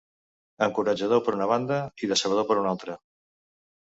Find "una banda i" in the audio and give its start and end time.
1.37-2.09